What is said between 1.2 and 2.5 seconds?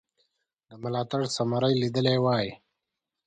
ثمره یې لیدلې وای.